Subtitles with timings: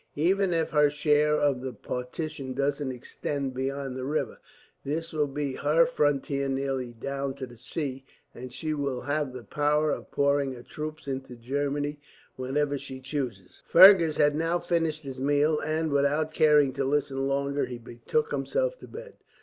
[0.15, 4.39] Even if her share of the partition doesn't extend beyond the river,
[4.83, 8.03] this will be her frontier nearly down to the sea;
[8.33, 11.99] and she will have the power of pouring her troops into Germany,
[12.35, 17.67] whenever she chooses." Fergus had now finished his meal, and without caring to listen longer
[17.67, 19.17] he betook himself to bed.